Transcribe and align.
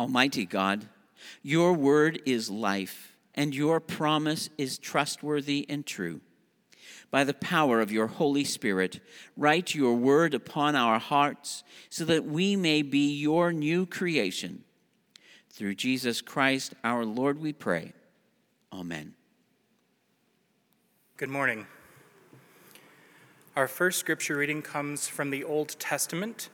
Almighty 0.00 0.46
God, 0.46 0.88
your 1.42 1.74
word 1.74 2.22
is 2.24 2.48
life, 2.48 3.14
and 3.34 3.54
your 3.54 3.80
promise 3.80 4.48
is 4.56 4.78
trustworthy 4.78 5.66
and 5.68 5.84
true. 5.84 6.22
By 7.10 7.24
the 7.24 7.34
power 7.34 7.82
of 7.82 7.92
your 7.92 8.06
Holy 8.06 8.44
Spirit, 8.44 9.00
write 9.36 9.74
your 9.74 9.94
word 9.94 10.32
upon 10.32 10.74
our 10.74 10.98
hearts 10.98 11.64
so 11.90 12.06
that 12.06 12.24
we 12.24 12.56
may 12.56 12.80
be 12.80 13.12
your 13.12 13.52
new 13.52 13.84
creation. 13.84 14.64
Through 15.50 15.74
Jesus 15.74 16.22
Christ 16.22 16.72
our 16.82 17.04
Lord, 17.04 17.38
we 17.38 17.52
pray. 17.52 17.92
Amen. 18.72 19.12
Good 21.18 21.28
morning. 21.28 21.66
Our 23.54 23.68
first 23.68 23.98
scripture 23.98 24.38
reading 24.38 24.62
comes 24.62 25.08
from 25.08 25.28
the 25.28 25.44
Old 25.44 25.78
Testament 25.78 26.48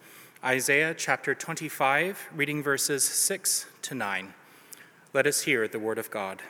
Isaiah 0.44 0.92
chapter 0.92 1.34
25, 1.34 2.28
reading 2.36 2.62
verses 2.62 3.02
6 3.02 3.66
to 3.80 3.94
9. 3.94 4.34
Let 5.14 5.26
us 5.26 5.42
hear 5.42 5.66
the 5.66 5.78
word 5.78 5.96
of 5.96 6.10
God. 6.10 6.42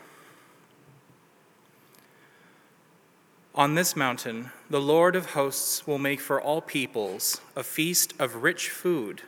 On 3.55 3.77
this 3.77 3.95
mountain, 3.95 4.51
the 4.69 4.81
Lord 4.81 5.15
of 5.15 5.31
hosts 5.31 5.87
will 5.87 5.99
make 5.99 6.21
for 6.21 6.41
all 6.41 6.61
peoples 6.61 7.41
a 7.55 7.63
feast 7.63 8.13
of 8.19 8.43
rich 8.43 8.71
food, 8.71 9.23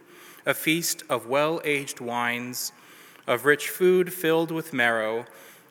a 0.44 0.54
feast 0.54 1.04
of 1.08 1.28
well 1.28 1.60
aged 1.64 2.00
wines, 2.00 2.72
of 3.28 3.44
rich 3.44 3.68
food 3.68 4.12
filled 4.12 4.50
with 4.50 4.72
marrow, 4.72 5.24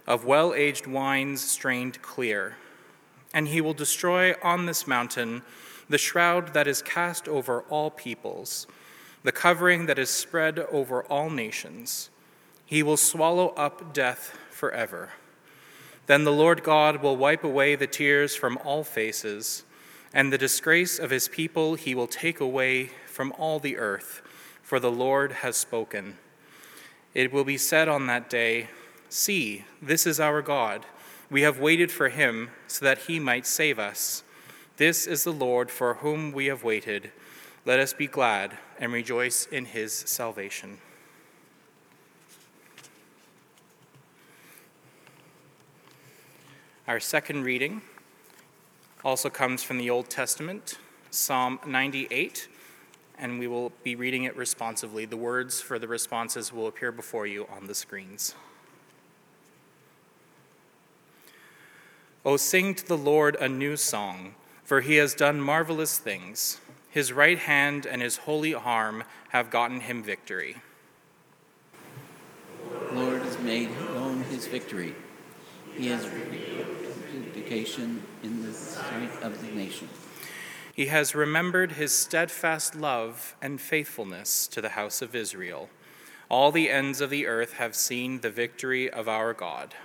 of 0.08 0.24
well 0.24 0.54
aged 0.54 0.88
wines 0.88 1.42
strained 1.42 2.02
clear. 2.02 2.56
And 3.34 3.50
he 3.50 3.60
will 3.60 3.74
destroy 3.74 4.34
on 4.42 4.66
this 4.66 4.88
mountain 4.88 5.42
the 5.90 5.98
shroud 5.98 6.54
that 6.54 6.68
is 6.68 6.82
cast 6.82 7.28
over 7.28 7.62
all 7.70 7.90
peoples 7.90 8.68
the 9.28 9.32
covering 9.34 9.88
that 9.88 10.00
is 10.00 10.10
spread 10.10 10.58
over 10.72 11.04
all 11.04 11.30
nations. 11.30 12.10
He 12.66 12.82
will 12.82 12.96
swallow 12.96 13.50
up 13.50 13.94
death 13.94 14.38
forever. 14.50 15.10
Then 16.06 16.24
the 16.24 16.32
Lord 16.32 16.64
God 16.64 17.02
will 17.02 17.18
wipe 17.18 17.44
away 17.44 17.76
the 17.76 17.88
tears 17.88 18.38
from 18.38 18.58
all 18.64 18.86
faces, 18.86 19.66
and 20.14 20.32
the 20.32 20.38
disgrace 20.38 20.98
of 20.98 21.10
his 21.10 21.28
people 21.28 21.76
he 21.76 21.94
will 21.94 22.08
take 22.08 22.40
away 22.40 22.92
from 23.06 23.34
all 23.38 23.60
the 23.60 23.76
earth, 23.76 24.22
for 24.64 24.80
the 24.80 24.92
Lord 24.92 25.34
has 25.34 25.58
spoken. 25.58 26.18
It 27.14 27.34
will 27.34 27.44
be 27.44 27.58
said 27.58 27.90
on 27.90 28.08
that 28.08 28.30
day, 28.30 28.70
See, 29.10 29.66
this 29.82 30.08
is 30.08 30.22
our 30.22 30.42
God. 30.42 30.86
We 31.30 31.42
have 31.42 31.60
waited 31.60 31.92
for 31.92 32.08
him 32.08 32.52
so 32.68 32.86
that 32.86 33.00
he 33.00 33.20
might 33.20 33.46
save 33.46 33.78
us. 33.78 34.24
This 34.78 35.08
is 35.08 35.24
the 35.24 35.34
Lord 35.34 35.72
for 35.72 35.96
whom 35.96 36.32
we 36.32 36.46
have 36.46 36.64
waited. 36.64 37.10
Let 37.66 37.80
us 37.80 37.94
be 37.94 38.06
glad 38.06 38.60
and 38.80 38.94
rejoice 38.94 39.48
in 39.48 39.66
his 39.66 39.92
salvation. 39.92 40.78
Our 46.88 47.00
second 47.00 47.44
reading 47.44 47.82
also 49.04 49.32
comes 49.32 49.64
from 49.64 49.80
the 49.80 49.90
Old 49.90 50.12
Testament, 50.12 50.78
Psalm 51.10 51.60
98, 51.66 52.48
and 53.18 53.40
we 53.40 53.48
will 53.48 53.72
be 53.82 53.96
reading 53.96 54.26
it 54.26 54.38
responsively. 54.38 55.06
The 55.06 55.18
words 55.18 55.60
for 55.60 55.80
the 55.80 55.88
responses 55.88 56.54
will 56.54 56.68
appear 56.68 56.92
before 56.92 57.26
you 57.26 57.48
on 57.48 57.66
the 57.66 57.74
screens. 57.74 58.36
O 62.24 62.38
sing 62.38 62.76
to 62.76 62.88
the 62.88 62.98
Lord 62.98 63.36
a 63.38 63.50
new 63.50 63.76
song, 63.76 64.36
for 64.68 64.82
he 64.82 64.98
has 64.98 65.16
done 65.16 65.40
marvelous 65.40 65.98
things. 65.98 66.60
His 66.90 67.14
right 67.14 67.40
hand 67.40 67.86
and 67.86 68.02
his 68.02 68.18
holy 68.18 68.54
arm 68.54 69.06
have 69.30 69.50
gotten 69.50 69.80
him 69.80 70.04
victory. 70.04 70.58
The 72.90 72.96
Lord 72.96 73.22
has 73.22 73.40
made 73.40 73.70
known 73.94 74.24
his 74.24 74.46
victory. 74.46 74.94
He 75.74 75.88
has 75.88 76.04
vindication 76.04 78.04
in 78.24 78.46
the 78.46 78.52
sight 78.52 79.10
of 79.22 79.42
the 79.42 79.56
nation. 79.56 79.88
He 80.74 80.88
has 80.88 81.16
remembered 81.16 81.72
his 81.72 81.94
steadfast 81.94 82.76
love 82.76 83.38
and 83.42 83.62
faithfulness 83.62 84.48
to 84.48 84.60
the 84.60 84.70
house 84.70 85.02
of 85.02 85.16
Israel. 85.16 85.70
All 86.28 86.52
the 86.52 86.70
ends 86.70 87.00
of 87.00 87.10
the 87.10 87.26
earth 87.26 87.54
have 87.54 87.74
seen 87.74 88.20
the 88.20 88.30
victory 88.30 88.90
of 88.90 89.08
our 89.08 89.34
God. 89.34 89.76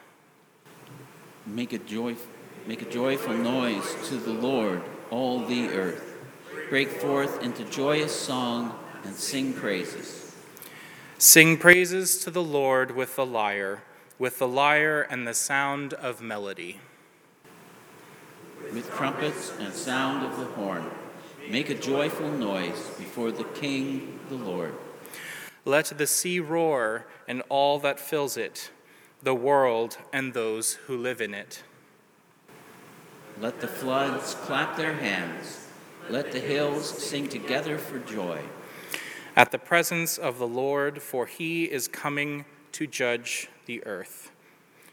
Make 1.47 1.72
a, 1.72 1.78
joy, 1.78 2.16
make 2.66 2.82
a 2.82 2.90
joyful 2.90 3.34
noise 3.34 3.96
to 4.08 4.16
the 4.16 4.32
Lord, 4.32 4.82
all 5.10 5.40
the 5.40 5.68
earth 5.68 6.12
break 6.72 6.88
forth 6.88 7.42
into 7.42 7.62
joyous 7.64 8.18
song 8.18 8.74
and 9.04 9.14
sing 9.14 9.52
praises. 9.52 10.34
Sing 11.18 11.58
praises 11.58 12.16
to 12.24 12.30
the 12.30 12.42
Lord 12.42 12.96
with 12.96 13.14
the 13.14 13.26
lyre, 13.26 13.82
with 14.18 14.38
the 14.38 14.48
lyre 14.48 15.02
and 15.02 15.28
the 15.28 15.34
sound 15.34 15.92
of 15.92 16.22
melody. 16.22 16.80
With 18.72 18.90
trumpets 18.92 19.52
and 19.58 19.70
sound 19.74 20.24
of 20.24 20.38
the 20.38 20.46
horn, 20.46 20.90
make 21.50 21.68
a 21.68 21.74
joyful 21.74 22.30
noise 22.30 22.88
before 22.96 23.30
the 23.30 23.44
King, 23.44 24.18
the 24.30 24.36
Lord. 24.36 24.72
Let 25.66 25.98
the 25.98 26.06
sea 26.06 26.40
roar 26.40 27.04
and 27.28 27.42
all 27.50 27.80
that 27.80 28.00
fills 28.00 28.38
it, 28.38 28.70
the 29.22 29.34
world 29.34 29.98
and 30.10 30.32
those 30.32 30.72
who 30.86 30.96
live 30.96 31.20
in 31.20 31.34
it. 31.34 31.64
Let 33.41 33.60
the 33.60 33.69
floods 33.69 34.34
clap 34.34 34.76
their 34.76 34.94
hands 34.94 35.62
let 36.09 36.32
the 36.32 36.41
hills 36.41 36.88
sing 36.88 37.28
together 37.28 37.78
for 37.78 37.98
joy. 37.98 38.41
At 39.37 39.50
the 39.50 39.59
presence 39.59 40.19
of 40.19 40.38
the 40.38 40.47
Lord, 40.47 41.00
for 41.00 41.26
he 41.26 41.65
is 41.65 41.88
coming 41.88 42.44
to 42.72 42.87
judge 42.87 43.48
the 43.66 43.84
earth. 43.87 44.31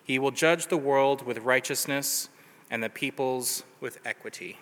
He 0.04 0.20
will 0.20 0.32
judge 0.32 0.68
the 0.68 0.78
world 0.78 1.26
with 1.26 1.40
righteousness 1.40 2.30
and 2.72 2.82
the 2.82 2.90
peoples 2.90 3.64
with 3.82 4.00
equity. 4.06 4.58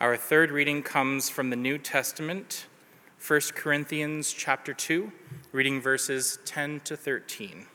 Our 0.00 0.16
third 0.16 0.50
reading 0.50 0.82
comes 0.82 1.28
from 1.28 1.50
the 1.50 1.56
New 1.56 1.76
Testament, 1.76 2.66
1 3.24 3.40
Corinthians 3.54 4.32
chapter 4.32 4.72
2, 4.72 5.12
reading 5.52 5.80
verses 5.80 6.38
10 6.46 6.80
to 6.84 6.96
13. 6.96 7.66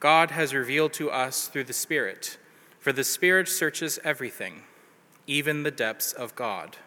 God 0.00 0.30
has 0.30 0.54
revealed 0.54 0.94
to 0.94 1.10
us 1.10 1.46
through 1.46 1.64
the 1.64 1.74
Spirit, 1.74 2.38
for 2.78 2.90
the 2.90 3.04
Spirit 3.04 3.50
searches 3.50 3.98
everything, 4.02 4.62
even 5.26 5.62
the 5.62 5.70
depths 5.70 6.14
of 6.14 6.34
God. 6.34 6.78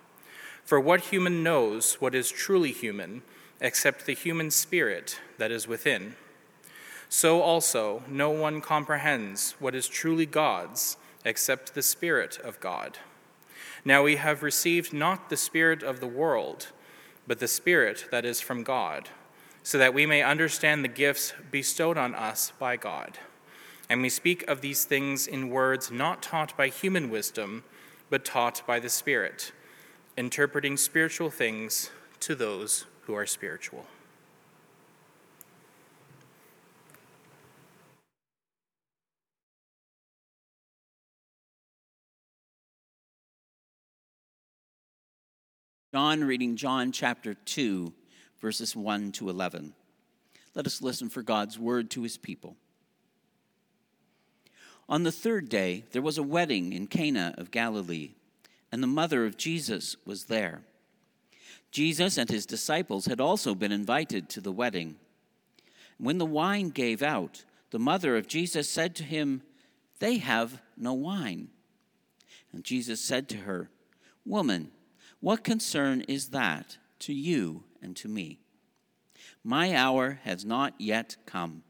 For 0.66 0.80
what 0.80 1.02
human 1.02 1.44
knows 1.44 2.02
what 2.02 2.16
is 2.16 2.32
truly 2.32 2.72
human, 2.72 3.22
except 3.62 4.08
the 4.08 4.16
human 4.16 4.50
spirit 4.50 5.20
that 5.38 5.52
is 5.52 5.68
within? 5.68 6.16
So 7.08 7.42
also, 7.42 8.02
no 8.08 8.32
one 8.32 8.62
comprehends 8.62 9.54
what 9.60 9.76
is 9.76 9.88
truly 9.88 10.26
God's, 10.26 10.98
except 11.24 11.76
the 11.76 11.84
Spirit 11.84 12.40
of 12.44 12.60
God. 12.60 12.98
Now 13.86 14.02
we 14.02 14.16
have 14.16 14.42
received 14.42 14.92
not 14.92 15.30
the 15.30 15.38
Spirit 15.38 15.84
of 15.84 16.00
the 16.00 16.08
world, 16.08 16.70
but 17.28 17.38
the 17.38 17.48
Spirit 17.48 18.08
that 18.10 18.26
is 18.26 18.42
from 18.42 18.64
God 18.64 19.10
so 19.64 19.78
that 19.78 19.94
we 19.94 20.06
may 20.06 20.22
understand 20.22 20.84
the 20.84 20.90
gifts 20.90 21.34
bestowed 21.50 21.98
on 21.98 22.14
us 22.14 22.52
by 22.60 22.76
God. 22.76 23.18
And 23.90 24.02
we 24.02 24.10
speak 24.10 24.44
of 24.50 24.60
these 24.60 24.84
things 24.84 25.26
in 25.26 25.50
words 25.50 25.90
not 25.90 26.22
taught 26.22 26.56
by 26.58 26.68
human 26.68 27.10
wisdom, 27.10 27.64
but 28.10 28.26
taught 28.26 28.62
by 28.68 28.80
the 28.80 28.90
Spirit, 28.90 29.54
interpreting 30.18 30.76
spiritual 30.76 31.30
things 31.30 31.92
to 32.20 32.36
those 32.36 32.86
who 33.04 33.14
are 33.14 33.26
spiritual. 33.26 33.86
John 45.94 46.24
reading 46.24 46.56
John 46.56 46.92
chapter 46.92 47.36
2 47.36 47.94
verses 48.44 48.76
1 48.76 49.14
to 49.14 49.30
11. 49.30 49.74
Let 50.54 50.66
us 50.68 50.82
listen 50.82 51.08
for 51.08 51.24
God's 51.24 51.58
word 51.58 51.90
to 51.92 52.04
his 52.04 52.18
people. 52.18 52.58
On 54.90 55.04
the 55.04 55.14
third 55.14 55.48
day, 55.48 55.86
there 55.94 56.02
was 56.02 56.18
a 56.18 56.24
wedding 56.24 56.74
in 56.74 56.88
Cana 56.88 57.34
of 57.38 57.52
Galilee, 57.52 58.16
and 58.70 58.84
the 58.84 58.88
mother 58.88 59.26
of 59.26 59.38
Jesus 59.38 59.96
was 60.06 60.26
there. 60.26 60.64
Jesus 61.72 62.18
and 62.18 62.30
his 62.30 62.46
disciples 62.46 63.06
had 63.06 63.22
also 63.22 63.56
been 63.56 63.72
invited 63.72 64.28
to 64.32 64.42
the 64.42 64.52
wedding. 64.52 64.98
When 65.98 66.18
the 66.18 66.26
wine 66.26 66.68
gave 66.68 67.02
out, 67.02 67.46
the 67.72 67.80
mother 67.80 68.18
of 68.18 68.28
Jesus 68.28 68.70
said 68.70 68.94
to 68.96 69.06
him, 69.06 69.42
They 70.00 70.18
have 70.18 70.62
no 70.76 70.92
wine. 70.92 71.48
And 72.52 72.66
Jesus 72.66 73.00
said 73.00 73.30
to 73.30 73.38
her, 73.38 73.70
Woman, 74.26 74.72
what 75.22 75.46
concern 75.46 76.02
is 76.02 76.32
that 76.32 76.78
to 77.00 77.14
you 77.14 77.64
and 77.84 77.96
to 77.98 78.08
me. 78.08 78.40
My 79.44 79.76
hour 79.76 80.20
has 80.24 80.46
not 80.46 80.74
yet 80.80 81.18
come. 81.26 81.64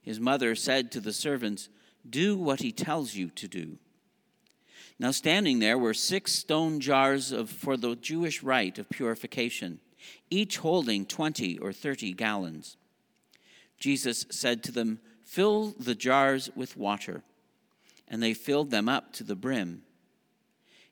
His 0.00 0.18
mother 0.18 0.54
said 0.54 0.90
to 0.92 1.00
the 1.00 1.12
servants, 1.12 1.68
Do 2.08 2.36
what 2.36 2.60
he 2.60 2.72
tells 2.72 3.14
you 3.14 3.28
to 3.30 3.46
do. 3.46 3.78
Now, 4.98 5.10
standing 5.10 5.58
there 5.58 5.78
were 5.78 5.94
six 5.94 6.32
stone 6.32 6.80
jars 6.80 7.30
of, 7.30 7.50
for 7.50 7.76
the 7.76 7.94
Jewish 7.94 8.42
rite 8.42 8.78
of 8.78 8.88
purification, 8.88 9.78
each 10.30 10.58
holding 10.58 11.06
20 11.06 11.58
or 11.58 11.72
30 11.72 12.14
gallons. 12.14 12.76
Jesus 13.78 14.26
said 14.30 14.62
to 14.64 14.72
them, 14.72 14.98
Fill 15.24 15.74
the 15.78 15.94
jars 15.94 16.50
with 16.56 16.76
water. 16.76 17.22
And 18.08 18.22
they 18.22 18.32
filled 18.32 18.70
them 18.70 18.88
up 18.88 19.12
to 19.14 19.24
the 19.24 19.36
brim. 19.36 19.82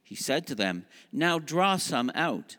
He 0.03 0.15
said 0.15 0.47
to 0.49 0.55
them, 0.55 0.85
Now 1.11 1.39
draw 1.39 1.79
some 1.79 2.13
out 2.15 2.59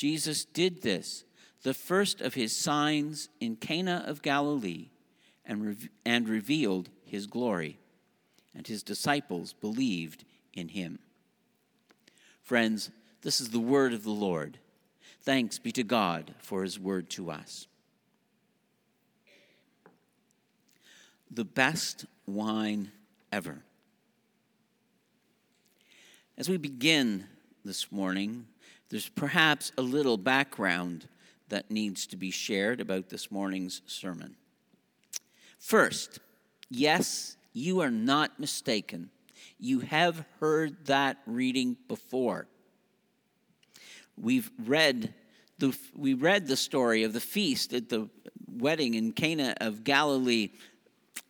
Jesus 0.00 0.46
did 0.46 0.80
this, 0.80 1.24
the 1.62 1.74
first 1.74 2.22
of 2.22 2.32
his 2.32 2.56
signs 2.56 3.28
in 3.38 3.54
Cana 3.56 4.02
of 4.06 4.22
Galilee, 4.22 4.88
and, 5.44 5.66
re- 5.66 5.90
and 6.06 6.26
revealed 6.26 6.88
his 7.04 7.26
glory. 7.26 7.78
And 8.54 8.66
his 8.66 8.82
disciples 8.82 9.52
believed 9.52 10.24
in 10.54 10.68
him. 10.68 11.00
Friends, 12.40 12.90
this 13.20 13.42
is 13.42 13.50
the 13.50 13.60
word 13.60 13.92
of 13.92 14.02
the 14.02 14.10
Lord. 14.10 14.56
Thanks 15.20 15.58
be 15.58 15.70
to 15.72 15.84
God 15.84 16.34
for 16.38 16.62
his 16.62 16.80
word 16.80 17.10
to 17.10 17.30
us. 17.30 17.66
The 21.30 21.44
best 21.44 22.06
wine 22.24 22.90
ever. 23.30 23.64
As 26.38 26.48
we 26.48 26.56
begin 26.56 27.26
this 27.66 27.92
morning, 27.92 28.46
there's 28.90 29.08
perhaps 29.08 29.72
a 29.78 29.82
little 29.82 30.16
background 30.16 31.08
that 31.48 31.70
needs 31.70 32.06
to 32.08 32.16
be 32.16 32.30
shared 32.30 32.80
about 32.80 33.08
this 33.08 33.30
morning's 33.30 33.82
sermon. 33.86 34.36
First, 35.58 36.18
yes, 36.68 37.36
you 37.52 37.80
are 37.80 37.90
not 37.90 38.38
mistaken. 38.38 39.10
You 39.58 39.80
have 39.80 40.24
heard 40.40 40.86
that 40.86 41.18
reading 41.26 41.76
before. 41.88 42.46
We've 44.16 44.50
read 44.64 45.14
the, 45.58 45.76
we 45.96 46.14
read 46.14 46.46
the 46.46 46.56
story 46.56 47.04
of 47.04 47.12
the 47.12 47.20
feast 47.20 47.72
at 47.72 47.88
the 47.88 48.08
wedding 48.50 48.94
in 48.94 49.12
Cana 49.12 49.54
of 49.60 49.84
Galilee 49.84 50.50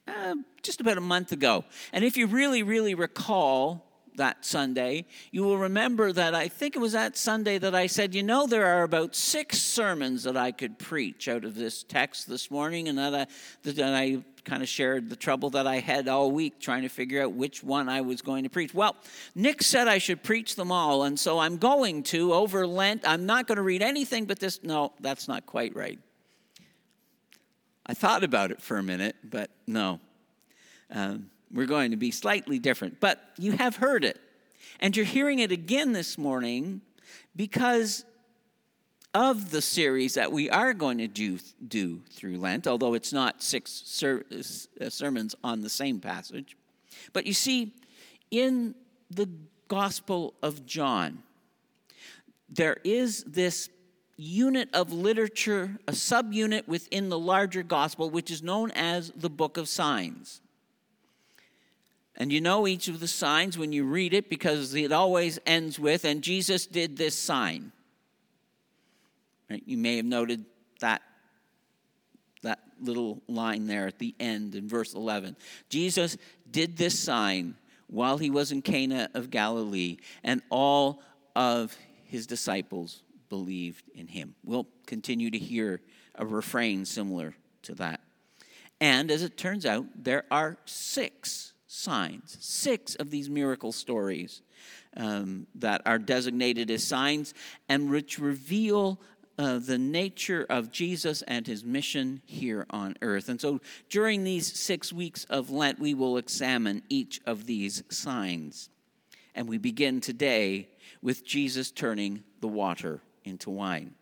uh, 0.08 0.34
just 0.62 0.80
about 0.80 0.98
a 0.98 1.02
month 1.02 1.32
ago. 1.32 1.64
And 1.92 2.04
if 2.04 2.16
you 2.16 2.26
really, 2.26 2.62
really 2.62 2.94
recall, 2.94 3.89
that 4.20 4.44
Sunday, 4.44 5.06
you 5.32 5.42
will 5.42 5.58
remember 5.58 6.12
that 6.12 6.34
I 6.34 6.48
think 6.48 6.76
it 6.76 6.78
was 6.78 6.92
that 6.92 7.16
Sunday 7.16 7.56
that 7.58 7.74
I 7.74 7.86
said, 7.86 8.14
you 8.14 8.22
know, 8.22 8.46
there 8.46 8.66
are 8.66 8.82
about 8.82 9.16
six 9.16 9.58
sermons 9.58 10.24
that 10.24 10.36
I 10.36 10.52
could 10.52 10.78
preach 10.78 11.26
out 11.26 11.44
of 11.44 11.54
this 11.54 11.82
text 11.82 12.28
this 12.28 12.50
morning, 12.50 12.88
and 12.88 12.98
that 12.98 13.14
I, 13.14 13.26
that 13.62 13.80
I 13.80 14.22
kind 14.44 14.62
of 14.62 14.68
shared 14.68 15.08
the 15.08 15.16
trouble 15.16 15.50
that 15.50 15.66
I 15.66 15.78
had 15.78 16.06
all 16.06 16.30
week 16.30 16.60
trying 16.60 16.82
to 16.82 16.88
figure 16.88 17.22
out 17.22 17.32
which 17.32 17.64
one 17.64 17.88
I 17.88 18.02
was 18.02 18.20
going 18.22 18.44
to 18.44 18.50
preach. 18.50 18.74
Well, 18.74 18.94
Nick 19.34 19.62
said 19.62 19.88
I 19.88 19.98
should 19.98 20.22
preach 20.22 20.54
them 20.54 20.70
all, 20.70 21.04
and 21.04 21.18
so 21.18 21.38
I'm 21.38 21.56
going 21.56 22.02
to 22.04 22.34
over 22.34 22.66
Lent. 22.66 23.02
I'm 23.06 23.26
not 23.26 23.46
going 23.46 23.56
to 23.56 23.62
read 23.62 23.82
anything 23.82 24.26
but 24.26 24.38
this. 24.38 24.62
No, 24.62 24.92
that's 25.00 25.28
not 25.28 25.46
quite 25.46 25.74
right. 25.74 25.98
I 27.86 27.94
thought 27.94 28.22
about 28.22 28.50
it 28.50 28.60
for 28.60 28.76
a 28.76 28.82
minute, 28.82 29.16
but 29.24 29.50
no. 29.66 29.98
Um, 30.90 31.30
we're 31.52 31.66
going 31.66 31.90
to 31.90 31.96
be 31.96 32.10
slightly 32.10 32.58
different. 32.58 33.00
But 33.00 33.20
you 33.38 33.52
have 33.52 33.76
heard 33.76 34.04
it. 34.04 34.20
And 34.78 34.96
you're 34.96 35.06
hearing 35.06 35.40
it 35.40 35.52
again 35.52 35.92
this 35.92 36.16
morning 36.16 36.80
because 37.36 38.04
of 39.12 39.50
the 39.50 39.60
series 39.60 40.14
that 40.14 40.30
we 40.30 40.48
are 40.48 40.72
going 40.72 40.98
to 40.98 41.08
do, 41.08 41.38
do 41.66 42.00
through 42.10 42.38
Lent, 42.38 42.66
although 42.66 42.94
it's 42.94 43.12
not 43.12 43.42
six 43.42 43.82
ser- 43.84 44.24
uh, 44.80 44.88
sermons 44.88 45.34
on 45.42 45.60
the 45.60 45.68
same 45.68 45.98
passage. 45.98 46.56
But 47.12 47.26
you 47.26 47.34
see, 47.34 47.74
in 48.30 48.74
the 49.10 49.28
Gospel 49.68 50.34
of 50.42 50.64
John, 50.64 51.22
there 52.48 52.76
is 52.84 53.24
this 53.24 53.68
unit 54.16 54.68
of 54.72 54.92
literature, 54.92 55.78
a 55.88 55.92
subunit 55.92 56.68
within 56.68 57.08
the 57.08 57.18
larger 57.18 57.62
gospel, 57.62 58.10
which 58.10 58.30
is 58.30 58.42
known 58.42 58.70
as 58.72 59.12
the 59.16 59.30
Book 59.30 59.56
of 59.56 59.68
Signs. 59.68 60.40
And 62.20 62.30
you 62.30 62.42
know 62.42 62.66
each 62.66 62.86
of 62.88 63.00
the 63.00 63.08
signs 63.08 63.56
when 63.56 63.72
you 63.72 63.84
read 63.84 64.12
it 64.12 64.28
because 64.28 64.74
it 64.74 64.92
always 64.92 65.38
ends 65.46 65.78
with, 65.78 66.04
and 66.04 66.20
Jesus 66.20 66.66
did 66.66 66.98
this 66.98 67.16
sign. 67.16 67.72
Right? 69.48 69.62
You 69.64 69.78
may 69.78 69.96
have 69.96 70.04
noted 70.04 70.44
that, 70.80 71.00
that 72.42 72.58
little 72.78 73.22
line 73.26 73.66
there 73.66 73.86
at 73.86 73.98
the 73.98 74.14
end 74.20 74.54
in 74.54 74.68
verse 74.68 74.92
11. 74.92 75.34
Jesus 75.70 76.18
did 76.50 76.76
this 76.76 77.00
sign 77.00 77.54
while 77.86 78.18
he 78.18 78.28
was 78.28 78.52
in 78.52 78.60
Cana 78.60 79.08
of 79.14 79.30
Galilee, 79.30 79.96
and 80.22 80.42
all 80.50 81.02
of 81.34 81.74
his 82.04 82.26
disciples 82.26 83.02
believed 83.30 83.84
in 83.94 84.06
him. 84.06 84.34
We'll 84.44 84.68
continue 84.84 85.30
to 85.30 85.38
hear 85.38 85.80
a 86.16 86.26
refrain 86.26 86.84
similar 86.84 87.34
to 87.62 87.74
that. 87.76 88.00
And 88.78 89.10
as 89.10 89.22
it 89.22 89.38
turns 89.38 89.64
out, 89.64 89.86
there 89.96 90.24
are 90.30 90.58
six 90.66 91.49
signs, 91.72 92.36
six 92.40 92.96
of 92.96 93.10
these 93.10 93.30
miracle 93.30 93.70
stories 93.70 94.42
um, 94.96 95.46
that 95.54 95.80
are 95.86 96.00
designated 96.00 96.68
as 96.68 96.82
signs 96.82 97.32
and 97.68 97.88
which 97.88 98.18
reveal 98.18 99.00
uh, 99.38 99.60
the 99.60 99.78
nature 99.78 100.44
of 100.50 100.72
Jesus 100.72 101.22
and 101.22 101.46
his 101.46 101.64
mission 101.64 102.22
here 102.26 102.66
on 102.70 102.96
earth. 103.02 103.28
And 103.28 103.40
so 103.40 103.60
during 103.88 104.24
these 104.24 104.52
six 104.52 104.92
weeks 104.92 105.24
of 105.26 105.48
Lent, 105.48 105.78
we 105.78 105.94
will 105.94 106.16
examine 106.16 106.82
each 106.88 107.20
of 107.24 107.46
these 107.46 107.84
signs. 107.88 108.68
And 109.36 109.48
we 109.48 109.56
begin 109.56 110.00
today 110.00 110.68
with 111.00 111.24
Jesus 111.24 111.70
turning 111.70 112.24
the 112.40 112.48
water 112.48 113.00
into 113.24 113.48
wine. 113.48 113.94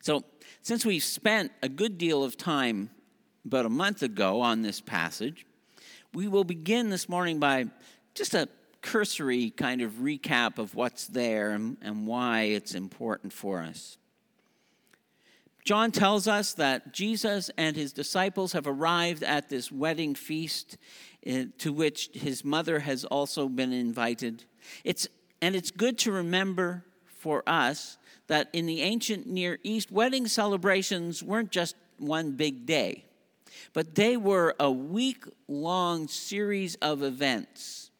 So, 0.00 0.24
since 0.62 0.86
we've 0.86 1.02
spent 1.02 1.52
a 1.62 1.68
good 1.68 1.98
deal 1.98 2.24
of 2.24 2.36
time 2.36 2.90
about 3.44 3.66
a 3.66 3.70
month 3.70 4.02
ago 4.02 4.40
on 4.40 4.62
this 4.62 4.80
passage. 4.80 5.46
We 6.14 6.28
will 6.28 6.44
begin 6.44 6.90
this 6.90 7.08
morning 7.08 7.38
by 7.38 7.66
just 8.14 8.34
a 8.34 8.48
cursory 8.82 9.48
kind 9.50 9.80
of 9.80 9.92
recap 9.92 10.58
of 10.58 10.74
what's 10.74 11.06
there 11.06 11.52
and, 11.52 11.78
and 11.80 12.06
why 12.06 12.42
it's 12.42 12.74
important 12.74 13.32
for 13.32 13.60
us. 13.60 13.96
John 15.64 15.90
tells 15.90 16.28
us 16.28 16.52
that 16.54 16.92
Jesus 16.92 17.50
and 17.56 17.76
his 17.76 17.92
disciples 17.92 18.52
have 18.52 18.66
arrived 18.66 19.22
at 19.22 19.48
this 19.48 19.72
wedding 19.72 20.14
feast 20.14 20.76
eh, 21.24 21.46
to 21.58 21.72
which 21.72 22.10
his 22.12 22.44
mother 22.44 22.80
has 22.80 23.04
also 23.04 23.48
been 23.48 23.72
invited. 23.72 24.44
It's, 24.84 25.08
and 25.40 25.54
it's 25.54 25.70
good 25.70 25.96
to 25.98 26.12
remember 26.12 26.84
for 27.06 27.42
us 27.46 27.96
that 28.26 28.50
in 28.52 28.66
the 28.66 28.82
ancient 28.82 29.26
Near 29.26 29.60
East, 29.62 29.92
wedding 29.92 30.26
celebrations 30.26 31.22
weren't 31.22 31.52
just 31.52 31.76
one 31.98 32.32
big 32.32 32.66
day. 32.66 33.04
But 33.72 33.94
they 33.94 34.16
were 34.16 34.54
a 34.58 34.70
week 34.70 35.24
long 35.48 36.08
series 36.08 36.74
of 36.76 37.02
events, 37.02 37.90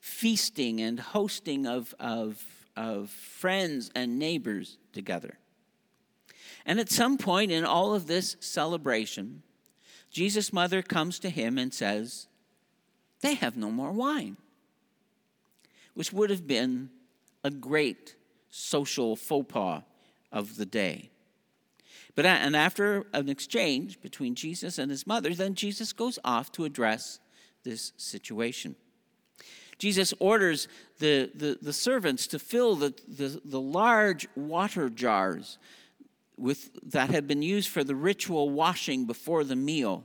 feasting 0.00 0.80
and 0.80 0.98
hosting 1.00 1.66
of, 1.66 1.94
of, 1.98 2.44
of 2.76 3.10
friends 3.10 3.90
and 3.94 4.18
neighbors 4.18 4.78
together. 4.92 5.38
And 6.66 6.78
at 6.78 6.90
some 6.90 7.16
point 7.16 7.50
in 7.50 7.64
all 7.64 7.94
of 7.94 8.06
this 8.06 8.36
celebration, 8.40 9.42
Jesus' 10.10 10.52
mother 10.52 10.82
comes 10.82 11.18
to 11.20 11.30
him 11.30 11.58
and 11.58 11.72
says, 11.72 12.28
They 13.20 13.34
have 13.34 13.56
no 13.56 13.70
more 13.70 13.92
wine, 13.92 14.36
which 15.94 16.12
would 16.12 16.30
have 16.30 16.46
been 16.46 16.90
a 17.44 17.50
great 17.50 18.16
social 18.50 19.16
faux 19.16 19.52
pas 19.52 19.82
of 20.32 20.56
the 20.56 20.66
day. 20.66 21.10
But 22.18 22.26
and 22.26 22.56
after 22.56 23.06
an 23.12 23.28
exchange 23.28 24.00
between 24.00 24.34
Jesus 24.34 24.76
and 24.76 24.90
his 24.90 25.06
mother, 25.06 25.32
then 25.36 25.54
Jesus 25.54 25.92
goes 25.92 26.18
off 26.24 26.50
to 26.50 26.64
address 26.64 27.20
this 27.62 27.92
situation. 27.96 28.74
Jesus 29.78 30.12
orders 30.18 30.66
the, 30.98 31.30
the, 31.32 31.58
the 31.62 31.72
servants 31.72 32.26
to 32.26 32.40
fill 32.40 32.74
the, 32.74 32.92
the, 33.06 33.40
the 33.44 33.60
large 33.60 34.26
water 34.34 34.88
jars 34.88 35.58
with, 36.36 36.70
that 36.90 37.10
had 37.10 37.28
been 37.28 37.40
used 37.40 37.68
for 37.68 37.84
the 37.84 37.94
ritual 37.94 38.50
washing 38.50 39.04
before 39.04 39.44
the 39.44 39.54
meal. 39.54 40.02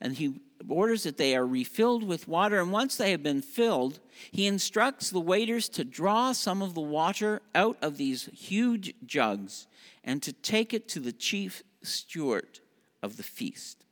And 0.00 0.16
he 0.16 0.38
orders 0.68 1.04
that 1.04 1.16
they 1.16 1.36
are 1.36 1.46
refilled 1.46 2.02
with 2.02 2.28
water, 2.28 2.60
and 2.60 2.72
once 2.72 2.96
they 2.96 3.10
have 3.10 3.22
been 3.22 3.42
filled, 3.42 4.00
he 4.30 4.46
instructs 4.46 5.10
the 5.10 5.20
waiters 5.20 5.68
to 5.70 5.84
draw 5.84 6.32
some 6.32 6.62
of 6.62 6.74
the 6.74 6.80
water 6.80 7.42
out 7.54 7.76
of 7.82 7.96
these 7.96 8.26
huge 8.32 8.94
jugs 9.04 9.66
and 10.04 10.22
to 10.22 10.32
take 10.32 10.72
it 10.72 10.88
to 10.88 11.00
the 11.00 11.12
chief 11.12 11.62
steward 11.82 12.60
of 13.02 13.16
the 13.16 13.22
feast. 13.22 13.84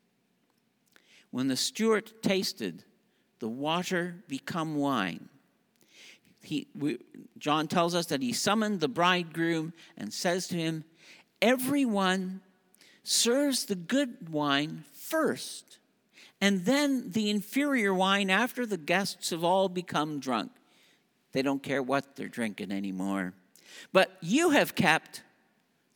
When 1.31 1.49
the 1.49 1.57
steward 1.57 2.13
tasted 2.23 2.85
the 3.41 3.49
water 3.49 4.23
become 4.29 4.77
wine, 4.77 5.29
he, 6.43 6.69
we, 6.79 6.99
John 7.39 7.69
tells 7.69 7.95
us 7.95 8.07
that 8.07 8.23
he 8.23 8.33
summoned 8.33 8.81
the 8.81 8.89
bridegroom 8.89 9.73
and 9.97 10.13
says 10.13 10.47
to 10.49 10.57
him, 10.57 10.85
Everyone 11.41 12.41
serves 13.03 13.67
the 13.67 13.75
good 13.75 14.31
wine 14.31 14.85
first, 14.93 15.79
and 16.45 16.67
then 16.67 17.11
the 17.13 17.31
inferior 17.31 17.95
wine 17.95 18.29
after 18.29 18.67
the 18.67 18.77
guests 18.77 19.31
have 19.31 19.43
all 19.43 19.71
become 19.71 20.21
drunk. 20.21 20.53
They 21.33 21.41
don't 21.41 21.63
care 21.63 21.83
what 21.83 22.17
they're 22.17 22.29
drinking 22.29 22.71
anymore. 22.71 23.33
But 23.95 24.19
you 24.21 24.51
have 24.51 24.75
kept 24.75 25.23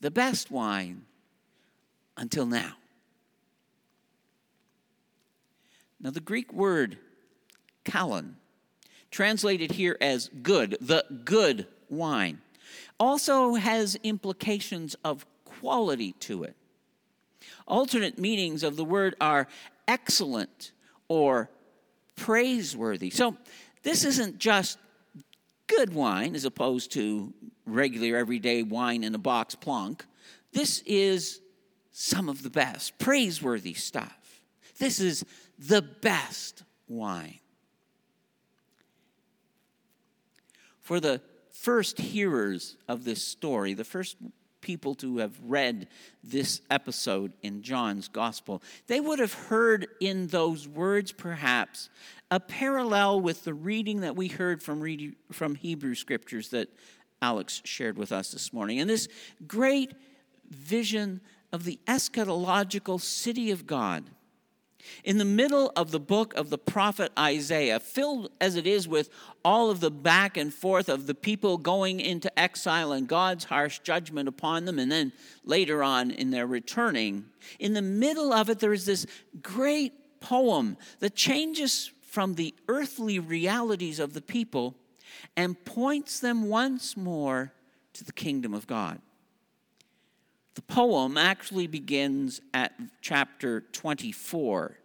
the 0.01 0.11
best 0.11 0.51
wine 0.51 1.03
until 2.17 2.47
now. 2.47 2.73
Now, 6.01 6.13
the 6.13 6.21
Greek 6.21 6.51
word 6.51 6.97
kalon, 7.85 8.37
translated 9.11 9.73
here 9.73 9.99
as 10.01 10.31
good, 10.43 10.79
the 10.81 11.05
good 11.27 11.67
wine, 11.91 12.41
also 12.99 13.57
has 13.57 13.99
implications 14.03 14.97
of 15.05 15.27
quality 15.45 16.13
to 16.21 16.45
it. 16.45 16.57
Alternate 17.67 18.19
meanings 18.19 18.63
of 18.63 18.77
the 18.77 18.85
word 18.85 19.15
are 19.21 19.47
excellent 19.89 20.71
or 21.09 21.51
praiseworthy. 22.15 23.11
So 23.11 23.37
this 23.83 24.05
isn't 24.05 24.39
just 24.39 24.79
good 25.67 25.93
wine 25.93 26.35
as 26.37 26.45
opposed 26.45 26.93
to 26.93 27.33
regular 27.67 28.17
everyday 28.17 28.63
wine 28.63 29.03
in 29.03 29.15
a 29.15 29.19
box 29.19 29.55
plonk. 29.55 30.05
This 30.53 30.83
is 30.87 31.41
some 31.91 32.29
of 32.29 32.43
the 32.43 32.51
best, 32.51 32.99
praiseworthy 32.99 33.75
stuff. 33.75 34.43
This 34.79 35.01
is 35.01 35.25
the 35.59 35.83
best 35.83 36.63
wine. 36.87 37.41
For 40.81 41.01
the 41.01 41.21
first 41.51 41.99
hearers 41.99 42.77
of 42.87 43.05
this 43.05 43.23
story, 43.23 43.75
the 43.75 43.85
first 43.85 44.17
people 44.61 44.95
to 44.97 45.19
have 45.19 45.39
read 45.43 45.89
this 46.23 46.61
episode 46.71 47.33
in 47.43 47.63
John's 47.63 48.09
gospel, 48.09 48.63
they 48.87 49.01
would 49.01 49.19
have 49.19 49.33
heard 49.33 49.89
in 50.01 50.29
those 50.29 50.67
words, 50.69 51.13
perhaps, 51.13 51.91
a 52.31 52.41
parallel 52.41 53.21
with 53.21 53.45
the 53.45 53.55
reading 53.55 54.01
that 54.01 54.17
we 54.17 54.29
heard 54.29 54.63
from, 54.63 54.81
read, 54.81 55.17
from 55.33 55.55
Hebrew 55.55 55.95
scriptures 55.95 56.51
that 56.51 56.69
Alex 57.23 57.63
shared 57.65 57.99
with 57.99 58.13
us 58.13 58.31
this 58.33 58.53
morning. 58.53 58.81
And 58.81 58.89
this 58.89 59.09
great 59.47 59.93
vision 60.51 61.21
of 61.53 61.65
the 61.65 61.79
eschatological 61.87 63.01
city 63.01 63.51
of 63.51 63.67
God 63.67 64.11
in 65.05 65.19
the 65.19 65.25
middle 65.25 65.73
of 65.77 65.91
the 65.91 66.01
book 66.01 66.35
of 66.35 66.51
the 66.51 66.59
prophet 66.59 67.13
Isaiah, 67.19 67.81
filled 67.81 68.31
as 68.41 68.57
it 68.57 68.67
is 68.67 68.89
with 68.89 69.11
all 69.45 69.71
of 69.71 69.81
the 69.81 69.91
back 69.91 70.37
and 70.37 70.53
forth 70.53 70.89
of 70.89 71.07
the 71.07 71.15
people 71.15 71.59
going 71.59 72.01
into 72.01 72.37
exile 72.39 72.93
and 72.93 73.09
God's 73.09 73.45
harsh 73.45 73.81
judgment 73.81 74.29
upon 74.29 74.65
them, 74.65 74.79
and 74.79 74.91
then 74.91 75.13
later 75.45 75.83
on 75.83 76.11
in 76.11 76.31
their 76.31 76.47
returning, 76.47 77.27
in 77.59 77.75
the 77.75 77.83
middle 77.83 78.33
of 78.33 78.49
it, 78.49 78.61
there 78.61 78.73
is 78.73 78.87
this 78.87 79.07
great 79.43 80.21
poem 80.21 80.77
that 81.01 81.15
changes 81.15 81.91
from 82.03 82.35
the 82.35 82.55
earthly 82.69 83.19
realities 83.19 83.99
of 83.99 84.15
the 84.15 84.23
people 84.23 84.75
and 85.37 85.65
points 85.65 86.21
them 86.21 86.49
once 86.49 86.97
more 86.97 87.53
to 87.93 88.05
the 88.05 88.13
kingdom 88.13 88.55
of 88.55 88.67
God. 88.67 89.01
The 90.59 90.63
poem 90.63 91.17
actually 91.17 91.69
begins 91.69 92.41
at 92.53 92.73
chapter 93.01 93.61
24 93.71 94.77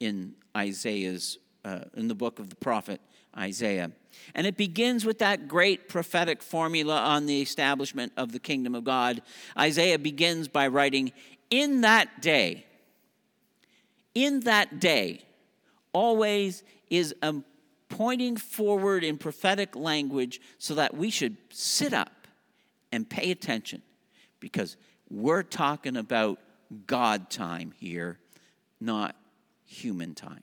in 0.00 0.32
Isaiah's, 0.56 1.36
uh, 1.62 1.80
in 1.92 2.08
the 2.08 2.14
book 2.14 2.38
of 2.38 2.48
the 2.48 2.56
prophet 2.56 3.02
Isaiah. 3.36 3.92
And 4.34 4.46
it 4.46 4.56
begins 4.56 5.04
with 5.04 5.18
that 5.18 5.46
great 5.46 5.90
prophetic 5.90 6.42
formula 6.42 6.98
on 7.02 7.26
the 7.26 7.42
establishment 7.42 8.14
of 8.16 8.32
the 8.32 8.38
kingdom 8.38 8.74
of 8.74 8.84
God. 8.84 9.20
Isaiah 9.58 9.98
begins 9.98 10.48
by 10.48 10.68
writing, 10.68 11.12
In 11.50 11.82
that 11.82 12.22
day, 12.22 12.64
in 14.14 14.40
that 14.40 14.80
day, 14.80 15.26
always 15.92 16.62
is 16.88 17.14
a 17.20 17.34
pointing 17.90 18.38
forward 18.38 19.04
in 19.04 19.18
prophetic 19.18 19.76
language 19.76 20.40
so 20.56 20.74
that 20.76 20.96
we 20.96 21.10
should 21.10 21.36
sit 21.50 21.92
up 21.92 22.26
and 22.90 23.06
pay 23.06 23.30
attention 23.30 23.82
because 24.40 24.78
we're 25.10 25.42
talking 25.42 25.96
about 25.96 26.38
God 26.86 27.30
time 27.30 27.72
here, 27.78 28.18
not 28.80 29.16
human 29.64 30.14
time. 30.14 30.42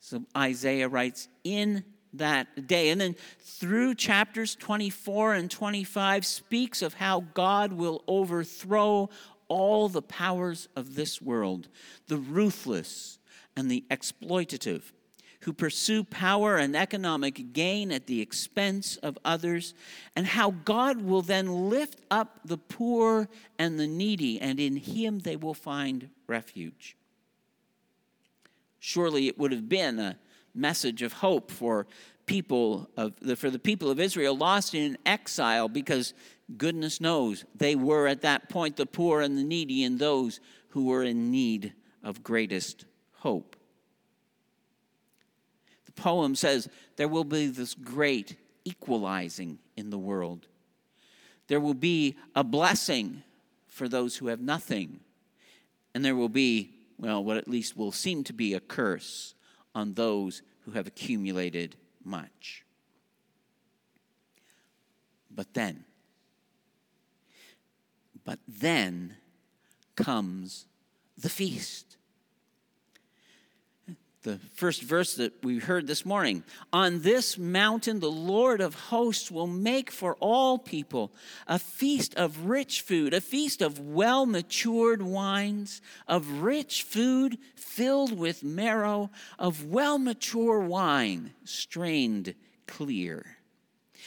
So 0.00 0.24
Isaiah 0.36 0.88
writes, 0.88 1.28
in 1.44 1.84
that 2.14 2.66
day. 2.66 2.90
And 2.90 3.00
then 3.00 3.16
through 3.40 3.94
chapters 3.94 4.54
24 4.54 5.34
and 5.34 5.50
25 5.50 6.26
speaks 6.26 6.82
of 6.82 6.94
how 6.94 7.20
God 7.34 7.72
will 7.72 8.02
overthrow 8.06 9.08
all 9.48 9.88
the 9.88 10.02
powers 10.02 10.68
of 10.76 10.94
this 10.94 11.20
world, 11.20 11.68
the 12.08 12.16
ruthless 12.16 13.18
and 13.56 13.70
the 13.70 13.84
exploitative 13.90 14.82
who 15.42 15.52
pursue 15.52 16.04
power 16.04 16.56
and 16.56 16.76
economic 16.76 17.52
gain 17.52 17.90
at 17.90 18.06
the 18.06 18.20
expense 18.20 18.96
of 18.98 19.18
others, 19.24 19.74
and 20.14 20.26
how 20.26 20.50
God 20.50 21.02
will 21.02 21.22
then 21.22 21.68
lift 21.68 22.00
up 22.10 22.40
the 22.44 22.58
poor 22.58 23.28
and 23.58 23.78
the 23.78 23.88
needy, 23.88 24.40
and 24.40 24.60
in 24.60 24.76
Him 24.76 25.18
they 25.20 25.36
will 25.36 25.54
find 25.54 26.10
refuge. 26.26 26.96
Surely 28.78 29.26
it 29.26 29.38
would 29.38 29.52
have 29.52 29.68
been 29.68 29.98
a 29.98 30.16
message 30.54 31.02
of 31.02 31.12
hope 31.12 31.50
for 31.50 31.86
people 32.26 32.88
of 32.96 33.14
the, 33.20 33.34
for 33.34 33.50
the 33.50 33.58
people 33.58 33.90
of 33.90 33.98
Israel 33.98 34.36
lost 34.36 34.74
in 34.74 34.96
exile 35.04 35.68
because 35.68 36.14
goodness 36.56 37.00
knows 37.00 37.44
they 37.54 37.74
were 37.74 38.06
at 38.06 38.22
that 38.22 38.48
point 38.48 38.76
the 38.76 38.86
poor 38.86 39.22
and 39.22 39.36
the 39.36 39.42
needy 39.42 39.82
and 39.82 39.98
those 39.98 40.40
who 40.68 40.84
were 40.84 41.02
in 41.02 41.30
need 41.30 41.72
of 42.02 42.22
greatest 42.22 42.84
hope. 43.12 43.56
The 45.94 46.02
poem 46.02 46.34
says 46.34 46.68
there 46.96 47.08
will 47.08 47.24
be 47.24 47.46
this 47.46 47.74
great 47.74 48.36
equalizing 48.64 49.58
in 49.76 49.90
the 49.90 49.98
world. 49.98 50.46
There 51.48 51.60
will 51.60 51.74
be 51.74 52.16
a 52.34 52.44
blessing 52.44 53.22
for 53.66 53.88
those 53.88 54.16
who 54.16 54.28
have 54.28 54.40
nothing. 54.40 55.00
And 55.94 56.04
there 56.04 56.16
will 56.16 56.28
be, 56.28 56.70
well, 56.98 57.22
what 57.22 57.36
at 57.36 57.48
least 57.48 57.76
will 57.76 57.92
seem 57.92 58.24
to 58.24 58.32
be 58.32 58.54
a 58.54 58.60
curse 58.60 59.34
on 59.74 59.94
those 59.94 60.42
who 60.64 60.72
have 60.72 60.86
accumulated 60.86 61.76
much. 62.04 62.64
But 65.30 65.54
then, 65.54 65.84
but 68.24 68.38
then 68.46 69.16
comes 69.96 70.66
the 71.16 71.28
feast 71.28 71.96
the 74.22 74.38
first 74.54 74.82
verse 74.82 75.14
that 75.14 75.32
we 75.42 75.58
heard 75.58 75.86
this 75.86 76.06
morning. 76.06 76.44
On 76.72 77.02
this 77.02 77.36
mountain, 77.36 78.00
the 78.00 78.10
Lord 78.10 78.60
of 78.60 78.74
hosts 78.74 79.30
will 79.30 79.46
make 79.46 79.90
for 79.90 80.16
all 80.20 80.58
people 80.58 81.12
a 81.46 81.58
feast 81.58 82.14
of 82.14 82.46
rich 82.46 82.82
food, 82.82 83.14
a 83.14 83.20
feast 83.20 83.62
of 83.62 83.80
well 83.80 84.26
matured 84.26 85.02
wines, 85.02 85.80
of 86.06 86.42
rich 86.42 86.84
food 86.84 87.38
filled 87.56 88.16
with 88.16 88.44
marrow, 88.44 89.10
of 89.38 89.64
well 89.66 89.98
mature 89.98 90.60
wine 90.60 91.32
strained 91.44 92.34
clear. 92.66 93.38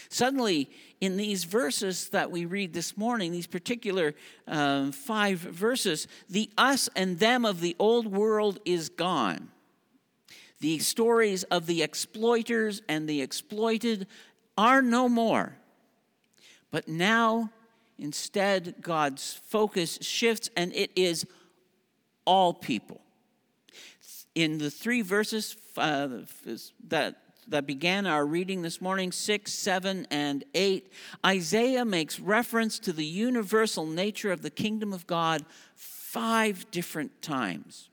Suddenly, 0.08 0.70
in 1.02 1.18
these 1.18 1.44
verses 1.44 2.10
that 2.10 2.32
we 2.32 2.46
read 2.46 2.74
this 2.74 2.96
morning, 2.96 3.32
these 3.32 3.48
particular 3.48 4.14
uh, 4.48 4.92
five 4.92 5.40
verses, 5.40 6.08
the 6.30 6.50
us 6.58 6.90
and 6.96 7.20
them 7.20 7.44
of 7.44 7.60
the 7.60 7.76
old 7.80 8.08
world 8.08 8.60
is 8.66 8.88
gone 8.88 9.50
the 10.60 10.80
stories 10.80 11.44
of 11.46 11.66
the 11.66 11.84
exploiters 11.84 12.82
and 12.88 13.08
the 13.08 13.22
exploited 13.22 14.08
are 14.58 14.82
no 14.82 15.10
more. 15.10 15.58
But 16.72 16.88
now, 16.88 17.52
instead, 17.98 18.76
God's 18.82 19.40
focus 19.48 20.00
shifts 20.02 20.50
and 20.56 20.74
it 20.74 20.92
is 20.96 21.26
all 22.26 22.54
people. 22.54 23.02
In 24.34 24.58
the 24.58 24.72
three 24.72 25.02
verses 25.02 25.56
uh, 25.78 26.10
that 26.88 27.16
that 27.48 27.68
began 27.68 28.08
our 28.08 28.26
reading 28.26 28.62
this 28.62 28.82
morning, 28.82 29.12
6, 29.12 29.54
7, 29.54 30.08
and 30.10 30.44
8, 30.54 30.92
Isaiah 31.26 31.86
makes 31.86 32.20
reference 32.20 32.80
to 32.80 32.94
the 32.94 33.06
universal 33.06 33.86
nature 33.86 34.32
of 34.32 34.42
the 34.42 34.50
kingdom 34.50 34.94
of 34.94 35.06
God 35.06 35.46
five 35.76 36.70
different 36.72 37.22
times. 37.22 37.90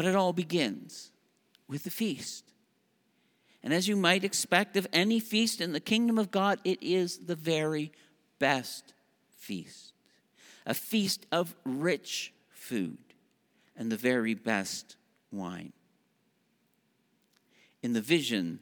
But 0.00 0.08
it 0.08 0.16
all 0.16 0.32
begins 0.32 1.12
with 1.68 1.82
the 1.82 1.90
feast. 1.90 2.54
And 3.62 3.74
as 3.74 3.86
you 3.86 3.96
might 3.96 4.24
expect 4.24 4.78
of 4.78 4.86
any 4.94 5.20
feast 5.20 5.60
in 5.60 5.74
the 5.74 5.78
kingdom 5.78 6.16
of 6.16 6.30
God, 6.30 6.58
it 6.64 6.82
is 6.82 7.18
the 7.18 7.36
very 7.36 7.92
best 8.38 8.94
feast. 9.28 9.92
A 10.64 10.72
feast 10.72 11.26
of 11.30 11.54
rich 11.66 12.32
food 12.48 12.96
and 13.76 13.92
the 13.92 13.96
very 13.98 14.32
best 14.32 14.96
wine. 15.30 15.74
In 17.82 17.92
the 17.92 18.00
vision 18.00 18.60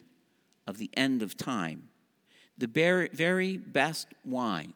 of 0.66 0.78
the 0.78 0.90
end 0.94 1.22
of 1.22 1.36
time, 1.36 1.88
the 2.58 2.66
very 3.12 3.56
best 3.58 4.08
wine 4.24 4.72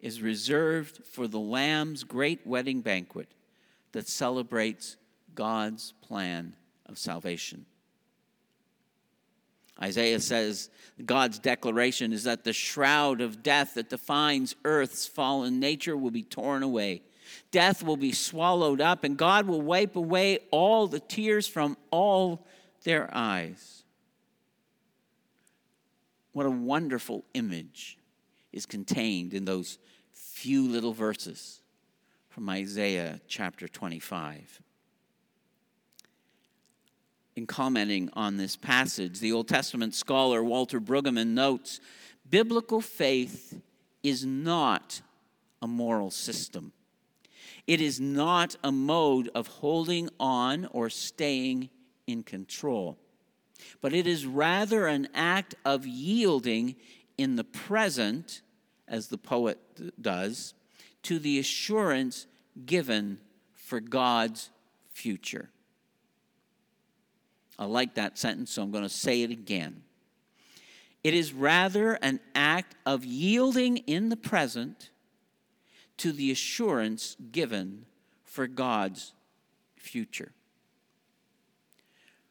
is 0.00 0.22
reserved 0.22 1.02
for 1.04 1.28
the 1.28 1.38
Lamb's 1.38 2.02
great 2.02 2.44
wedding 2.44 2.80
banquet 2.80 3.28
that 3.92 4.08
celebrates 4.08 4.96
God's 5.38 5.94
plan 6.02 6.56
of 6.86 6.98
salvation. 6.98 7.64
Isaiah 9.80 10.18
says 10.18 10.68
God's 11.06 11.38
declaration 11.38 12.12
is 12.12 12.24
that 12.24 12.42
the 12.42 12.52
shroud 12.52 13.20
of 13.20 13.40
death 13.40 13.74
that 13.74 13.88
defines 13.88 14.56
earth's 14.64 15.06
fallen 15.06 15.60
nature 15.60 15.96
will 15.96 16.10
be 16.10 16.24
torn 16.24 16.64
away. 16.64 17.02
Death 17.52 17.84
will 17.84 17.96
be 17.96 18.10
swallowed 18.10 18.80
up, 18.80 19.04
and 19.04 19.16
God 19.16 19.46
will 19.46 19.62
wipe 19.62 19.94
away 19.94 20.40
all 20.50 20.88
the 20.88 20.98
tears 20.98 21.46
from 21.46 21.76
all 21.92 22.44
their 22.82 23.08
eyes. 23.12 23.84
What 26.32 26.46
a 26.46 26.50
wonderful 26.50 27.24
image 27.34 27.96
is 28.52 28.66
contained 28.66 29.32
in 29.32 29.44
those 29.44 29.78
few 30.10 30.68
little 30.68 30.92
verses 30.92 31.62
from 32.28 32.48
Isaiah 32.48 33.20
chapter 33.28 33.68
25 33.68 34.62
in 37.38 37.46
commenting 37.46 38.10
on 38.14 38.36
this 38.36 38.56
passage, 38.56 39.20
the 39.20 39.30
Old 39.30 39.46
Testament 39.46 39.94
scholar 39.94 40.42
Walter 40.42 40.80
Brueggemann 40.80 41.28
notes 41.28 41.80
biblical 42.28 42.80
faith 42.80 43.60
is 44.02 44.26
not 44.26 45.00
a 45.62 45.68
moral 45.68 46.10
system. 46.10 46.72
It 47.68 47.80
is 47.80 48.00
not 48.00 48.56
a 48.64 48.72
mode 48.72 49.30
of 49.36 49.46
holding 49.46 50.10
on 50.18 50.66
or 50.72 50.90
staying 50.90 51.70
in 52.08 52.24
control, 52.24 52.98
but 53.80 53.92
it 53.92 54.08
is 54.08 54.26
rather 54.26 54.88
an 54.88 55.06
act 55.14 55.54
of 55.64 55.86
yielding 55.86 56.74
in 57.16 57.36
the 57.36 57.44
present, 57.44 58.42
as 58.88 59.08
the 59.08 59.18
poet 59.18 59.58
does, 60.02 60.54
to 61.04 61.20
the 61.20 61.38
assurance 61.38 62.26
given 62.66 63.18
for 63.54 63.78
God's 63.78 64.50
future. 64.90 65.50
I 67.58 67.64
like 67.64 67.94
that 67.94 68.16
sentence, 68.16 68.52
so 68.52 68.62
I'm 68.62 68.70
going 68.70 68.84
to 68.84 68.88
say 68.88 69.22
it 69.22 69.30
again. 69.30 69.82
It 71.02 71.14
is 71.14 71.32
rather 71.32 71.94
an 71.94 72.20
act 72.34 72.76
of 72.86 73.04
yielding 73.04 73.78
in 73.78 74.08
the 74.08 74.16
present 74.16 74.90
to 75.98 76.12
the 76.12 76.30
assurance 76.30 77.16
given 77.32 77.86
for 78.24 78.46
God's 78.46 79.12
future. 79.76 80.32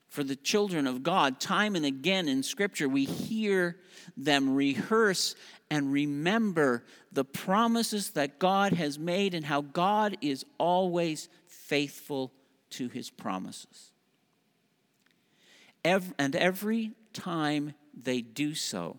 For 0.07 0.24
the 0.24 0.36
children 0.36 0.88
of 0.88 1.03
God, 1.03 1.39
time 1.39 1.75
and 1.75 1.86
again 1.86 2.27
in 2.27 2.41
Scripture, 2.41 2.88
we 2.88 3.05
hear 3.05 3.77
them 4.15 4.55
rehearse 4.55 5.36
and 5.69 5.91
remember 5.91 6.86
the 7.12 7.25
promises 7.25 8.12
that 8.12 8.39
God 8.39 8.74
has 8.74 8.98
made 8.98 9.34
and 9.34 9.46
how 9.46 9.62
God 9.62 10.17
is 10.22 10.46
always 10.57 11.27
faithful 11.46 12.31
to 12.72 12.88
his 12.88 13.10
promises 13.10 13.91
and 16.17 16.36
every 16.36 16.91
time 17.13 17.74
they 17.94 18.22
do 18.22 18.53
so, 18.56 18.98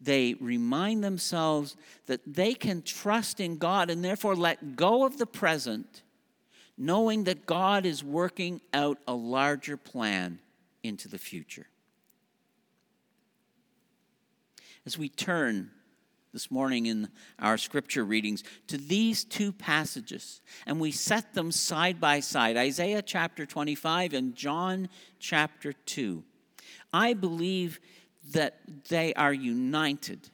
they 0.00 0.34
remind 0.34 1.02
themselves 1.02 1.76
that 2.06 2.20
they 2.26 2.54
can 2.54 2.82
trust 2.82 3.40
in 3.40 3.56
God 3.56 3.90
and 3.90 4.04
therefore 4.04 4.34
let 4.34 4.76
go 4.76 5.04
of 5.04 5.18
the 5.18 5.26
present, 5.26 6.02
knowing 6.76 7.24
that 7.24 7.46
God 7.46 7.86
is 7.86 8.04
working 8.04 8.60
out 8.74 8.98
a 9.06 9.14
larger 9.14 9.76
plan 9.76 10.38
into 10.82 11.08
the 11.08 11.18
future. 11.18 11.66
As 14.84 14.98
we 14.98 15.08
turn 15.08 15.70
this 16.36 16.50
morning 16.50 16.84
in 16.84 17.08
our 17.38 17.56
scripture 17.56 18.04
readings 18.04 18.44
to 18.66 18.76
these 18.76 19.24
two 19.24 19.50
passages, 19.50 20.42
and 20.66 20.78
we 20.78 20.92
set 20.92 21.32
them 21.32 21.50
side 21.50 21.98
by 21.98 22.20
side 22.20 22.58
Isaiah 22.58 23.00
chapter 23.00 23.46
25 23.46 24.12
and 24.12 24.36
John 24.36 24.90
chapter 25.18 25.72
2. 25.72 26.22
I 26.92 27.14
believe 27.14 27.80
that 28.32 28.58
they 28.90 29.14
are 29.14 29.32
united 29.32 30.28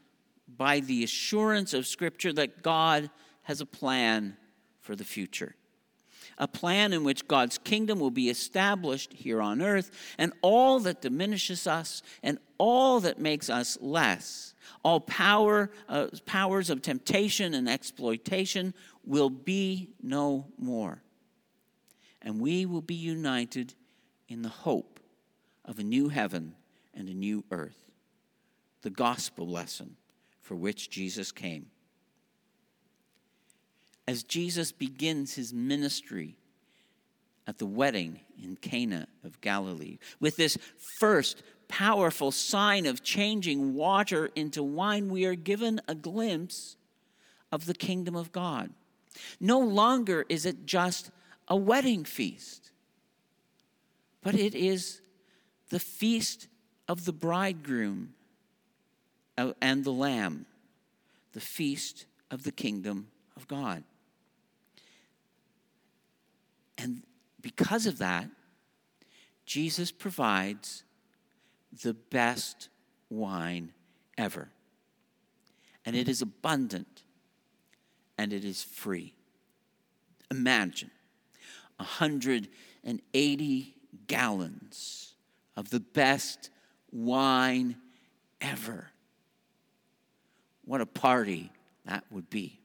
by 0.49 0.81
the 0.81 1.05
assurance 1.05 1.73
of 1.73 1.87
Scripture 1.87 2.33
that 2.33 2.65
God 2.65 3.09
has 3.43 3.61
a 3.61 3.67
plan 3.67 4.37
for 4.81 4.97
the 4.97 5.05
future. 5.05 5.55
A 6.37 6.49
plan 6.49 6.93
in 6.93 7.05
which 7.05 7.29
God's 7.29 7.59
kingdom 7.59 8.01
will 8.01 8.11
be 8.11 8.29
established 8.29 9.13
here 9.13 9.41
on 9.41 9.63
earth, 9.63 9.93
and 10.19 10.33
all 10.43 10.81
that 10.81 11.01
diminishes 11.01 11.69
us 11.69 12.03
and 12.25 12.39
all 12.63 13.01
that 13.01 13.19
makes 13.19 13.51
us 13.51 13.77
less 13.81 14.55
all 14.85 15.01
power, 15.01 15.69
uh, 15.89 16.07
powers 16.27 16.71
of 16.71 16.81
temptation 16.81 17.55
and 17.55 17.69
exploitation 17.69 18.73
will 19.05 19.31
be 19.31 19.91
no 20.01 20.47
more. 20.59 21.03
And 22.21 22.41
we 22.41 22.65
will 22.67 22.81
be 22.81 22.95
united 22.95 23.75
in 24.29 24.43
the 24.43 24.49
hope 24.49 25.01
of 25.65 25.81
a 25.81 25.83
new 25.83 26.09
heaven 26.09 26.55
and 26.95 27.09
a 27.09 27.15
new 27.15 27.43
earth, 27.51 27.91
the 28.83 28.91
gospel 28.91 29.49
lesson 29.49 29.97
for 30.41 30.55
which 30.55 30.89
Jesus 30.89 31.33
came. 31.33 31.67
As 34.07 34.23
Jesus 34.23 34.71
begins 34.71 35.35
his 35.35 35.53
ministry 35.53 36.37
at 37.47 37.59
the 37.59 37.67
wedding 37.67 38.21
in 38.43 38.57
Cana 38.57 39.09
of 39.25 39.41
Galilee, 39.41 39.99
with 40.21 40.37
this 40.37 40.57
first 40.77 41.43
powerful 41.69 42.31
sign 42.31 42.87
of 42.87 43.03
changing 43.03 43.75
water 43.75 44.31
into 44.35 44.63
wine, 44.63 45.09
we 45.09 45.25
are 45.25 45.35
given 45.35 45.81
a 45.89 45.95
glimpse 45.95 46.77
of 47.51 47.67
the 47.67 47.75
kingdom 47.75 48.15
of 48.15 48.33
God. 48.33 48.71
No 49.41 49.59
longer 49.59 50.25
is 50.29 50.47
it 50.47 50.67
just 50.67 51.11
a 51.49 51.57
wedding 51.57 52.05
feast, 52.05 52.71
but 54.23 54.35
it 54.35 54.55
is 54.55 55.01
the 55.71 55.81
feast 55.81 56.49
of 56.89 57.05
the 57.05 57.13
bridegroom 57.13 58.15
uh, 59.39 59.53
and 59.61 59.85
the 59.85 59.93
lamb, 59.93 60.47
the 61.33 61.41
feast 61.41 62.07
of 62.31 62.43
the 62.43 62.53
kingdom 62.53 63.09
of 63.37 63.49
God. 63.49 63.83
And 66.79 67.03
because 67.43 67.87
of 67.87 67.99
that, 67.99 68.29
Jesus 69.45 69.91
provides 69.91 70.85
the 71.83 71.95
best 71.95 72.69
wine 73.11 73.73
ever. 74.17 74.49
And 75.85 75.97
it 75.97 76.09
is 76.09 76.23
abundant 76.23 77.03
and 78.17 78.33
it 78.33 78.45
is 78.45 78.63
free. 78.63 79.15
Imagine 80.31 80.93
180 81.77 83.75
gallons 84.07 85.15
of 85.57 85.71
the 85.71 85.81
best 85.81 86.51
wine 86.93 87.77
ever. 88.41 88.91
What 90.65 90.81
a 90.81 90.87
party 90.87 91.51
that 91.85 92.05
would 92.11 92.31
be. 92.31 92.62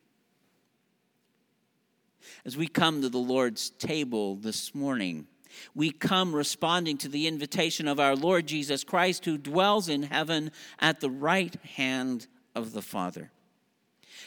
As 2.45 2.57
we 2.57 2.67
come 2.67 3.01
to 3.01 3.09
the 3.09 3.17
Lord's 3.17 3.69
table 3.71 4.35
this 4.35 4.73
morning, 4.73 5.27
we 5.73 5.91
come 5.91 6.35
responding 6.35 6.97
to 6.99 7.07
the 7.07 7.27
invitation 7.27 7.87
of 7.87 7.99
our 7.99 8.15
Lord 8.15 8.47
Jesus 8.47 8.83
Christ, 8.83 9.25
who 9.25 9.37
dwells 9.37 9.89
in 9.89 10.03
heaven 10.03 10.51
at 10.79 10.99
the 10.99 11.09
right 11.09 11.55
hand 11.63 12.27
of 12.55 12.73
the 12.73 12.81
Father. 12.81 13.31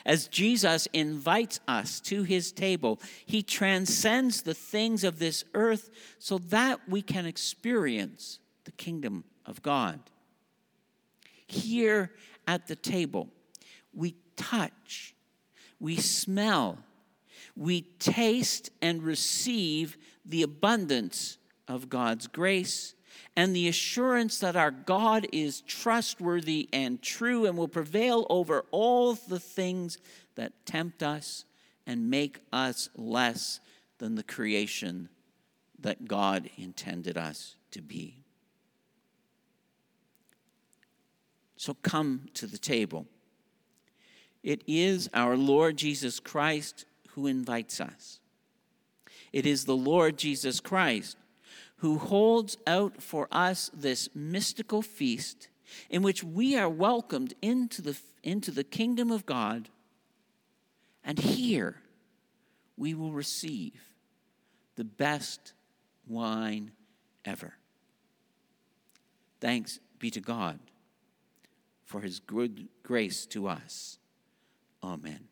As 0.06 0.28
Jesus 0.28 0.88
invites 0.92 1.60
us 1.68 2.00
to 2.02 2.22
his 2.22 2.52
table, 2.52 3.00
he 3.26 3.42
transcends 3.42 4.42
the 4.42 4.54
things 4.54 5.04
of 5.04 5.18
this 5.18 5.44
earth 5.54 5.90
so 6.18 6.38
that 6.38 6.80
we 6.88 7.02
can 7.02 7.26
experience 7.26 8.38
the 8.64 8.72
kingdom 8.72 9.24
of 9.44 9.62
God. 9.62 10.00
Here 11.46 12.12
at 12.46 12.66
the 12.66 12.76
table, 12.76 13.28
we 13.92 14.14
touch, 14.36 15.14
we 15.78 15.96
smell, 15.96 16.78
we 17.56 17.82
taste 17.98 18.70
and 18.80 19.02
receive 19.02 19.96
the 20.24 20.42
abundance 20.42 21.38
of 21.68 21.88
God's 21.88 22.26
grace 22.26 22.94
and 23.36 23.54
the 23.54 23.68
assurance 23.68 24.38
that 24.40 24.56
our 24.56 24.70
God 24.70 25.26
is 25.32 25.60
trustworthy 25.62 26.68
and 26.72 27.00
true 27.00 27.46
and 27.46 27.56
will 27.56 27.68
prevail 27.68 28.26
over 28.28 28.64
all 28.70 29.14
the 29.14 29.40
things 29.40 29.98
that 30.34 30.66
tempt 30.66 31.02
us 31.02 31.44
and 31.86 32.10
make 32.10 32.40
us 32.52 32.88
less 32.96 33.60
than 33.98 34.14
the 34.14 34.22
creation 34.22 35.08
that 35.78 36.06
God 36.06 36.50
intended 36.56 37.16
us 37.16 37.56
to 37.70 37.80
be. 37.80 38.24
So 41.56 41.74
come 41.82 42.28
to 42.34 42.46
the 42.46 42.58
table. 42.58 43.06
It 44.42 44.62
is 44.66 45.10
our 45.12 45.36
Lord 45.36 45.76
Jesus 45.76 46.18
Christ 46.18 46.86
who 47.14 47.26
invites 47.26 47.80
us. 47.80 48.20
It 49.32 49.46
is 49.46 49.64
the 49.64 49.76
Lord 49.76 50.16
Jesus 50.16 50.60
Christ 50.60 51.16
who 51.76 51.98
holds 51.98 52.58
out 52.66 53.02
for 53.02 53.26
us 53.32 53.70
this 53.72 54.08
mystical 54.14 54.82
feast 54.82 55.48
in 55.88 56.02
which 56.02 56.22
we 56.22 56.56
are 56.56 56.68
welcomed 56.68 57.32
into 57.40 57.80
the, 57.80 57.96
into 58.22 58.50
the 58.50 58.64
kingdom 58.64 59.10
of 59.10 59.24
God. 59.24 59.68
And 61.02 61.18
here 61.18 61.76
we 62.76 62.92
will 62.92 63.12
receive 63.12 63.80
the 64.76 64.84
best 64.84 65.54
wine 66.06 66.72
ever. 67.24 67.54
Thanks 69.40 69.80
be 69.98 70.10
to 70.10 70.20
God 70.20 70.58
for 71.86 72.00
his 72.02 72.20
good 72.20 72.68
grace 72.82 73.24
to 73.26 73.46
us. 73.46 73.98
Amen. 74.82 75.29